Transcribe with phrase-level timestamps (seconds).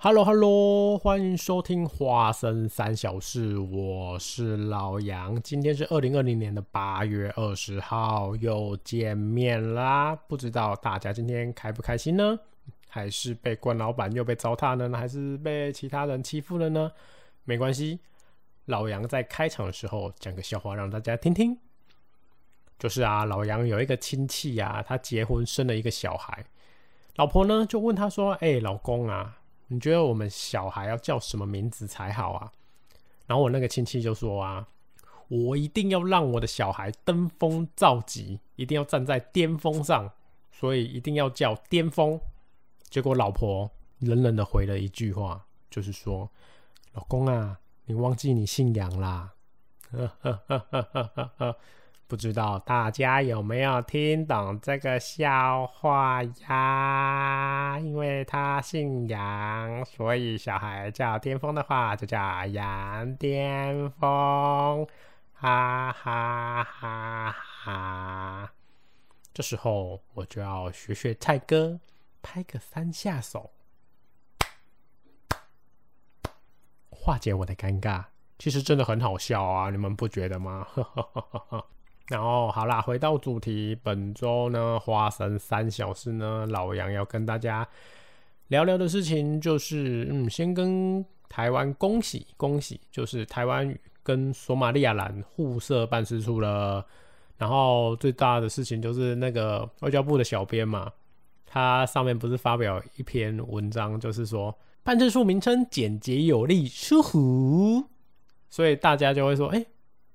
[0.00, 5.42] Hello Hello，欢迎收听花生三小事，我是老杨。
[5.42, 10.14] 今天是二零二零年的八月二十号，又见面啦。
[10.14, 12.38] 不知道大家今天开不开心呢？
[12.88, 14.96] 还是被关老板又被糟蹋了呢？
[14.96, 16.92] 还是被其他人欺负了呢？
[17.42, 17.98] 没关系，
[18.66, 21.58] 老杨在开场的时候讲个笑话让大家听听。
[22.78, 26.46] 就是啊，老杨有一个亲戚呀，他结婚生了一个小孩，
[27.16, 29.34] 老婆呢就问他说：“哎，老公啊。”
[29.68, 32.52] 你觉得我们小孩要叫什么名字才好啊？
[33.26, 34.66] 然后我那个亲戚就说啊，
[35.28, 40.10] 我一定要让我的小孩登峰造极，一定要站在巅峰上，
[40.50, 42.18] 所以一定要叫巅峰。
[42.88, 46.30] 结果老婆冷冷的回了一句话，就是说，
[46.94, 49.34] 老公啊，你忘记你姓杨啦。
[52.08, 57.78] 不知道大家有没有听懂这个笑话呀？
[57.80, 64.88] 因为他姓杨，所以小孩叫巅峰的话就叫杨巅峰，
[65.34, 68.52] 哈哈哈哈！
[69.34, 71.78] 这时候我就要学学蔡哥，
[72.22, 73.50] 拍个三下手，
[76.88, 78.06] 化解我的尴尬。
[78.38, 80.66] 其实真的很好笑啊，你们不觉得吗？
[82.08, 87.68] 然后好啦，回到主题，本周呢，花生三小时呢，老杨要跟大家
[88.46, 96.82] 聊聊的事情就是，嗯，先跟台湾恭喜恭喜，就是台湾跟索马利亚兰互设办事处了。
[97.36, 100.90] 然后最大的事情就是那个外交部的小编嘛，
[101.44, 107.84] 他上面不是发表一篇文章，就是说办事处名称简洁有力，舒服，
[108.48, 109.62] 所以大家就会说，哎。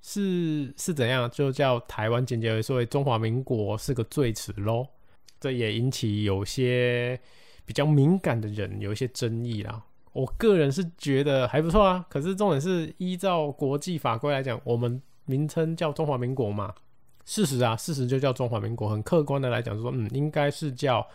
[0.00, 1.30] 是是怎样？
[1.30, 4.86] 就叫台湾简介，所以中华民国是个罪词喽。
[5.40, 7.20] 这也引起有些
[7.64, 9.82] 比较敏感的人有一些争议啦。
[10.12, 12.04] 我个人是觉得还不错啊。
[12.08, 16.74] 可是重点是依照国际法规来讲，我们名称叫中华民国嘛。
[17.24, 18.88] 事实啊，事实就叫中华民国。
[18.88, 21.06] 很客观的来讲，说嗯，应该是叫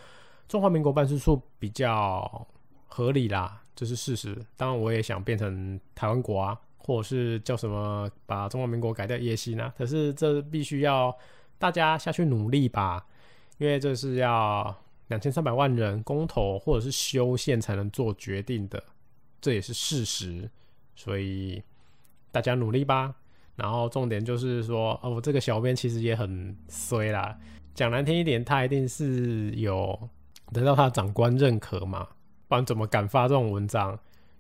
[0.48, 2.48] 中华民国办事处比较
[2.88, 4.38] 合理啦，这是事实。
[4.56, 6.58] 当然，我也想变成台湾国啊。
[6.86, 11.16] 或者是叫什么把中华民国改掉也行啊，可是这必须要
[11.58, 13.06] 大家下去努力吧，
[13.58, 14.76] 因为这是要
[15.08, 18.84] 两千三百万人公投或者是修宪才能做决定的，
[19.40, 20.50] 这也是事实，
[20.94, 21.64] 所以
[22.34, 23.16] 大家努力吧。
[23.56, 27.38] 然后重点就是说，哦，我这个小编其实也很衰啦，
[27.74, 29.98] 讲难听一点，他一定是有
[30.52, 32.06] 得到他长官认可嘛，
[32.50, 33.98] 不然怎么敢发这种文章？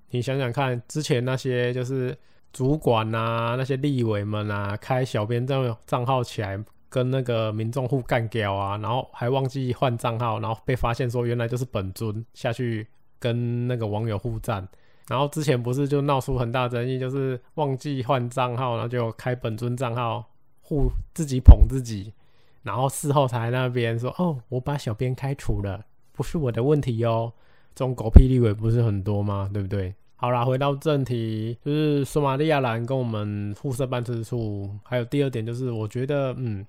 [0.09, 2.17] 你想想看，之前那些就是。
[2.53, 12.87] 主管呐，那些立委们啊，开小编账账号起来跟那个民众互干掉啊，然后还忘记换账号，然后被发现说原来就是本尊下去
[13.17, 14.67] 跟那个网友互战，
[15.07, 20.23] 然后之前不是就闹出很大争议，就是忘记换账号，然后就开本尊账号
[20.61, 22.13] 互自己捧自己，
[22.61, 27.33] 然后事后才那边说哦，我把小编开除了，不是我的问题哟，
[27.73, 29.49] 这种狗屁立委不是很多吗？
[29.51, 29.95] 对不对？
[30.23, 36.65] 好啦，回到正题，就是索马利亚兰跟我们互设办事处，还有第二点就是，我觉得，嗯，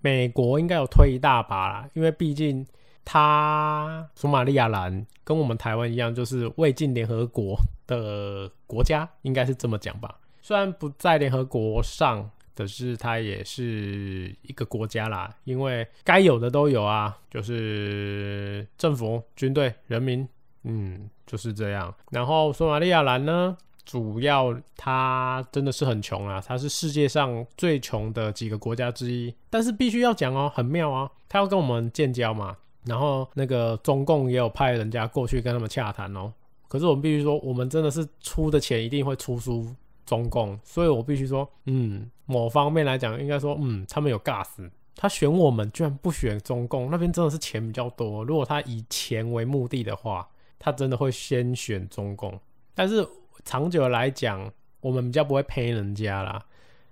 [0.00, 2.66] 美国应该有推一大把啦，因为毕竟
[3.04, 7.56] 他索马利亚兰跟我们台湾一样，就是未进联合国
[7.86, 10.18] 的国家，应该是这么讲吧。
[10.42, 20.28] 虽然不在联合国上，可是它也是一个国家啦，因为该有的都有啊，就是政府、军队、人民。
[20.64, 21.94] 嗯，就是这样。
[22.10, 29.34] 然后索马利亚兰呢，主要它真的是很穷啊，它是世界上最穷的几个国家之一。
[29.48, 32.56] 但是必须要讲哦，很妙啊，它要跟我们建交嘛。
[32.84, 36.32] 然后那个中共也有派人家过去跟他们洽谈哦。
[36.68, 39.66] 可是我们必须说，我们真的是出的钱一定会出输
[40.04, 40.58] 中共。
[40.62, 44.70] 所以我必须说，嗯，某方面来讲，应该说，嗯，他们有尬死。
[44.94, 48.22] 他选我们，居然不选中共，那边真的是钱比较多。
[48.24, 50.28] 如果他以钱为目的的话。
[50.60, 52.38] 他真的会先选中共，
[52.74, 53.04] 但是
[53.46, 56.40] 长久来讲，我们比较不会赔人家啦。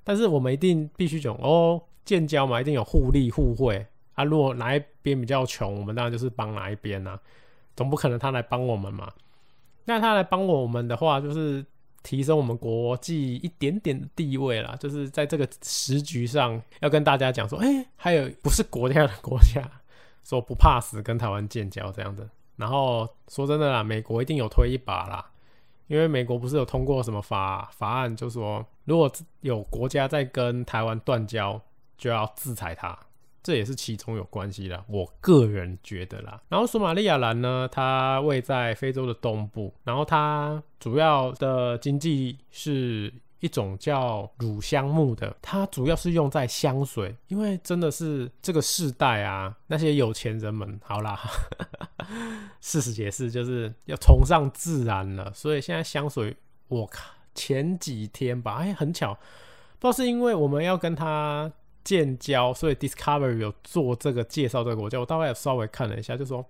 [0.03, 4.25] 但是我们一定必须讲哦，建交嘛，一定有互利互惠啊。
[4.25, 7.21] 如果哪一边比较穷，我们当然就是帮哪一边啦，
[7.77, 9.13] 总不可能他来帮我们嘛。
[9.85, 11.63] 那他来帮我们的话，就是
[12.03, 19.63] 提升我们国际一点点的地位啦，就是在这个时局上要跟大家讲说，哎，还有不是国家的国家
[20.25, 22.27] 说不怕死跟台湾建交这样的。
[22.59, 25.25] 然后说真的啦，美国一定有推一把啦，
[25.87, 29.11] 因为美国不是有通过什么法法案，就说如果
[29.41, 31.59] 有国家在跟台湾断交，
[31.97, 32.99] 就要制裁他。
[33.43, 36.43] 这也是其中有关系的，我个人觉得啦。
[36.51, 43.11] 然后索马利亚兰呢，它位在非洲的东部，然后它主要的经济是。
[43.41, 51.21] 一种叫乳香木的，它主要是用在香水，因为真的是这个世代啊，那些有钱人们，好啦，
[52.61, 56.37] 事实也是，就是要崇尚自然了，所以现在香水，
[56.69, 59.15] 我靠，前几天吧，哎，很巧，
[59.79, 61.51] 不知道是因为我们要跟他
[61.85, 66.45] 建交，所以 Discovery 有做这个介绍这个国家，我大概稍微看了一下，就说。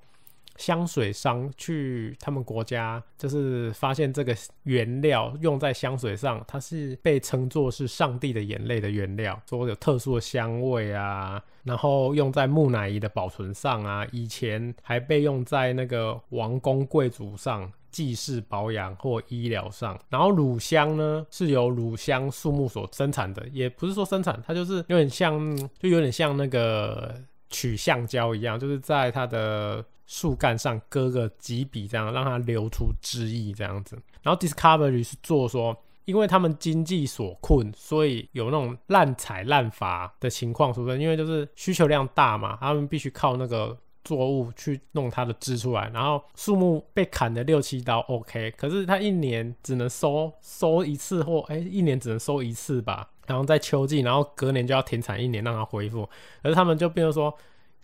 [0.59, 11.41] 香水商去他们国家，就是发现这个原料用在香水上，它是被称作是上帝的眼泪的原料，说有特殊的香味啊。
[11.63, 19.97] 然后用在木乃伊的保存上啊，以前还被用在那个王公贵族上祭祀保养或医疗上。
[20.09, 27.15] 然后乳香呢，是由乳香树木所生产的，也不是说生产，它就是有点像，就有点像那个
[27.49, 29.85] 取橡胶一样，就是在它的。
[30.09, 33.95] 树干上割个几笔，这样让它流出汁液，这样子。
[34.23, 35.77] 然后 Discovery 是做说，
[36.07, 40.99] 因为他们经济所困，所以有那种滥采滥伐的情况出现。
[40.99, 45.91] 因为就是需求量大嘛，他们必须靠那个作物去弄它的枝出来。
[45.93, 53.11] 然后树木被砍了六七刀，OK，可是它一年只能收收一次或哎，一年只能收一次吧。
[53.27, 56.09] 然后在秋季，然后隔年就要停产一年，让它恢复。
[56.41, 57.37] 而他们就变成说。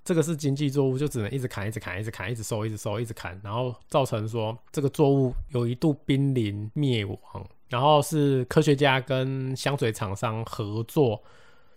[0.05, 7.19] 这个是经济作物，就只能一直砍，一直砍，一直砍，一直收，一直收，一直砍，然后造成说这个作物有一度濒临灭亡。
[7.71, 11.21] 然后是科学家跟香水厂商合作，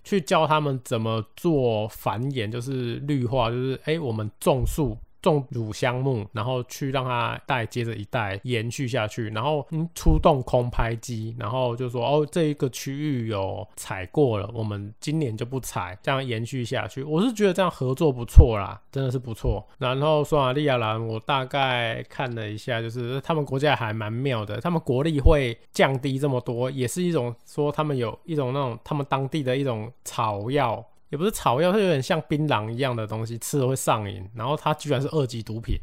[0.03, 4.95] 去教他们怎么做繁衍，就是绿化，就是哎，我们种树。
[5.21, 17.03] 种乳香木，然后去让它代接着一代延续下去，然后嗯出动空拍机，然后就说哦这一个区域有采过了，我们今年就不采，这样延续下去。
[17.03, 19.67] 我是觉得这样合作不错啦，真的是不错。
[19.77, 30.85] 然后索马利亚兰，我大概看了一下，就是他们国家还蛮妙的，他们国力会降低这么多，也是一种说他们有一种那种他们当地的一种草药。
[31.09, 34.29] 也不是草药，它有点像槟榔一样的东西，吃了会上瘾。
[34.35, 35.77] 然后它居然是二级毒品，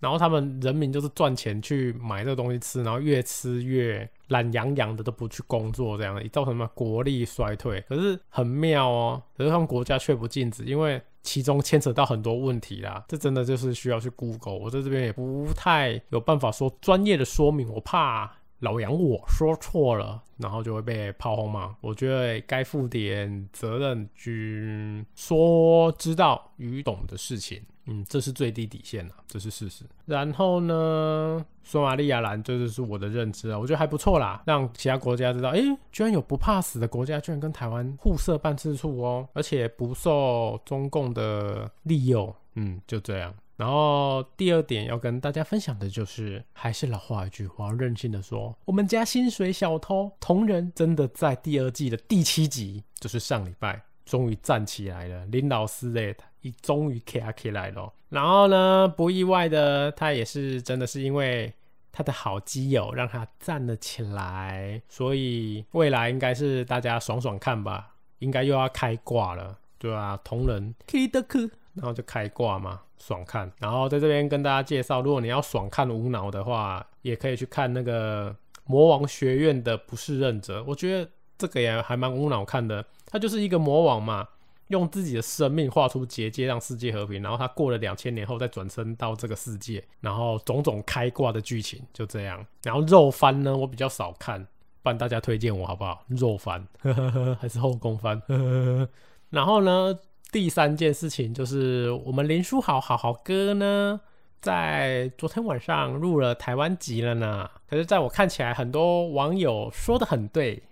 [0.00, 7.80] 然后他们人民就是赚钱去买这个东西吃，然后越吃越懒洋洋的，都不去工作，这样造成什么国力衰退。
[7.88, 13.04] 可是很妙哦，可是他们国家却不禁止，因为其中牵扯到很多问题啦。
[13.06, 18.38] 这真的就是需要去 Google，我在这边也不太有办法说专业的说明，我怕。
[18.62, 21.76] 老杨，我说错了，然后就会被炮轰嘛。
[21.80, 29.84] 我觉得该负点责任，去说知道与懂的事情，嗯，这是最低底线了，这是事实。
[30.06, 43.34] 然后呢，索马利亚兰，这就是我的认知啊，我觉得还不错啦，让其他国家知道，诶，居然有不怕死的国家，居然跟台湾互设办事处哦，而且不受中共的利诱，嗯，就这样。
[43.62, 55.24] 然后第二点要跟大家分享的就是，还是老话一句，我要任性的说，我们家薪水小偷同仁真的在第二季的第七集，就是上礼拜终于站起来了。
[55.26, 56.24] 林老师嘞，他
[56.60, 57.92] 终于卡起来了。
[58.08, 61.54] 然后呢，不意外的，他也是真的是因为
[61.92, 70.18] 他的好基友让他站了起来，所以未来应该是大家爽爽看吧，应该又要开挂了，对吧？
[70.24, 72.80] 同仁 K 的 K，然后就开挂嘛。
[73.04, 82.84] 爽看，然后在这边跟大家介绍，如果你要爽看无脑的话，也可以去看那个魔王学院的不是认者，我觉得这个也还蛮无脑看的。
[83.06, 84.28] 他就是一个魔王嘛，
[84.68, 87.20] 用自己的生命画出结界，让世界和平。
[87.20, 92.46] 然后他过了两千年后再转身到这个世界，然后种种开挂的剧情就这样。
[92.62, 94.46] 然后肉番呢，我比较少看，
[94.80, 96.04] 帮大家推荐我好不好？
[96.06, 96.64] 肉番
[97.40, 98.22] 还是后宫番？
[99.28, 99.98] 然后呢？
[100.30, 104.00] 第三件事情就是我们林书豪好好哥呢，
[104.40, 107.50] 在昨天晚上入了台湾籍了呢。
[107.68, 110.62] 可是，在我看起来，很多网友说的很对，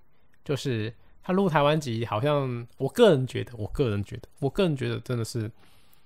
[0.45, 0.93] 就是
[1.23, 5.51] 他入台湾籍，好像我个人觉得，我个人觉得，我个人觉得真的是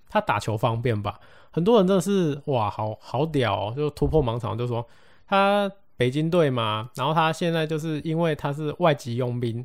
[0.09, 1.21] 他打球方便吧。
[1.51, 4.85] 很多人真的是哇，好好屌，就突破盲场，就说
[5.29, 9.65] 他北京队嘛，然后他现在就是因为他是外籍佣兵。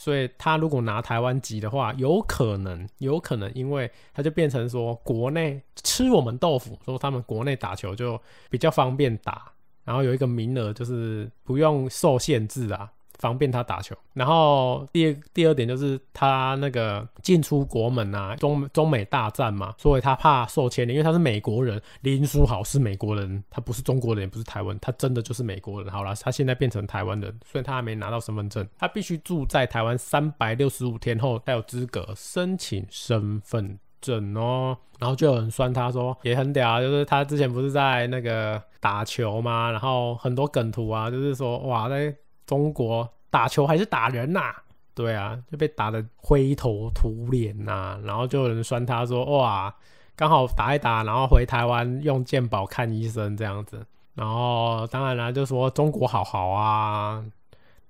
[0.00, 9.50] 所以他如果拿台湾籍的话，有可能，有可能，因为他就变成说国内吃我们豆腐，说他们国内打球就比较方便打，
[9.84, 12.88] 然后有一个名额就是不用受限制啊，
[13.18, 13.94] 方便他打球。
[14.14, 25.92] 然后第二第二点就是他那个进出国门啊，中中美大战嘛，所以他怕受牵连，因为他是美国人，林书豪是美国人，他不是中国人，也不是台湾，他真的就是美国人。
[25.92, 33.78] 好了，他现在变成台湾人，虽然他还没拿到身份证，他必须住在台湾三百六十五天后才有资格申请身份。
[34.00, 39.72] 整哦，然后就有人酸他说也很屌啊，就是他之前不是在那个打球嘛？
[39.72, 42.14] 然后很多梗图啊，就是说哇，在
[42.48, 44.52] 中国打球还是打人呐？
[44.94, 48.00] 对啊，就被打的灰头土脸呐。
[48.02, 49.72] 然后就有人酸他说哇，
[50.16, 53.86] 刚好打一打，然后回台湾用健保看医生这样子。
[54.14, 57.24] 然后当然啦，就说中国好好啊，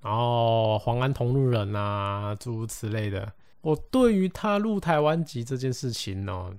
[0.03, 3.33] 然后黄安同路人啊，诸如此类的。
[3.61, 6.53] 我对于他入台湾籍这件事情呢，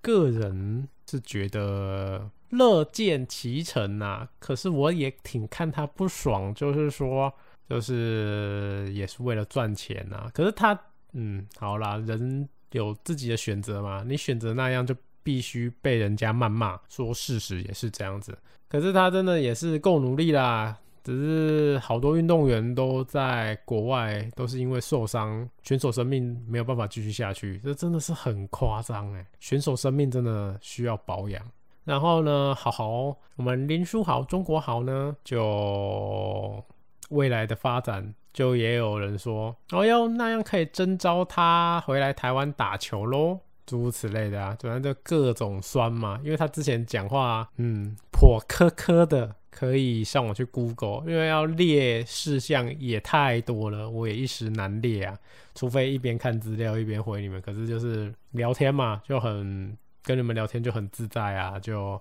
[0.00, 4.28] 个人是觉得乐见其成呐。
[4.38, 7.32] 可是我也挺看他不爽，就是说，
[7.68, 10.30] 就是也是为了赚钱呐。
[10.34, 10.78] 可是他，
[11.12, 14.04] 嗯，好啦，人有自己的选择嘛。
[14.06, 16.78] 你选择那样，就必须被人家谩骂。
[16.88, 18.36] 说事实也是这样子。
[18.68, 20.76] 可是他真的也是够努力啦。
[21.04, 29.24] 只是好多运动员都在国外，都是因为受伤，选手生命没有办法继续下去，这真的是很夸张哎！
[29.38, 31.40] 选手生命真的需要保养。
[31.86, 36.62] 然后呢，好好，我们林书豪，中国豪呢，就
[37.08, 49.34] 未来的发展，就也有人说，哦哟，那样可以征召他回来台湾打球喽，诸如此类的啊，反正就各种酸嘛，因为他之前讲话，嗯，颇苛刻的。
[49.48, 55.18] 可以上网去 Google，因为要列事项也太多了，我也一时难列啊。
[55.54, 59.74] 除非一边看资料一边回你们，可是就是聊天嘛，就很
[60.06, 62.00] 跟你们聊天就很自在啊，就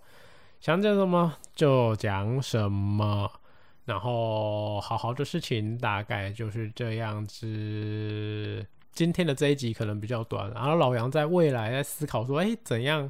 [0.62, 3.30] 想讲什么就讲什么。
[3.86, 8.66] 然后好好的事情大概就是这样子。
[8.94, 13.10] 今天的这一集可能比较短，然后老杨在未来在思考说，哎，怎样？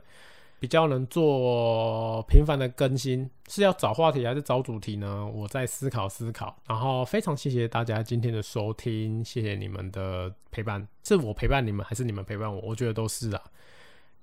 [0.58, 5.26] 比较能做频繁的更新，是要找话题还是找主题呢？
[5.28, 6.58] 我在思考思考。
[6.66, 12.62] 然后非常谢谢大家今天的收听，谢谢你们的陪伴，是我陪伴你们还是你们陪伴我？
[12.62, 13.42] 我觉得都是啊，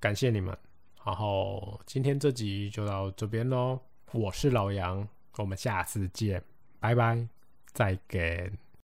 [0.02, 0.56] 感谢你们。
[1.04, 3.78] 然后今天这集就到这边喽，
[4.11, 5.06] 我是老杨，
[5.37, 6.42] 我们下次见，
[6.80, 7.25] 拜拜，
[7.73, 8.62] 再见。